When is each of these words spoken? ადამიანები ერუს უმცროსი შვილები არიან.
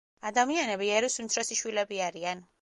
ადამიანები 0.29 0.89
ერუს 1.01 1.19
უმცროსი 1.25 1.59
შვილები 1.61 2.01
არიან. 2.09 2.43